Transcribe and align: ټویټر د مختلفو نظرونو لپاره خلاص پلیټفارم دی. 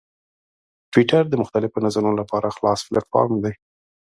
ټویټر 0.91 1.23
د 1.29 1.33
مختلفو 1.41 1.83
نظرونو 1.85 2.19
لپاره 2.21 2.53
خلاص 2.55 2.79
پلیټفارم 2.87 3.35
دی. 3.43 3.53